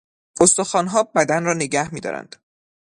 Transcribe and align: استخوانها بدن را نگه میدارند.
استخوانها 0.39 1.03
بدن 1.03 1.43
را 1.45 1.53
نگه 1.53 1.93
میدارند. 1.93 2.35